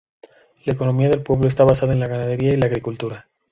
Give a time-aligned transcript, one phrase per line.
[0.65, 3.27] La economía del pueblo está basada en la ganadería y la agricultura.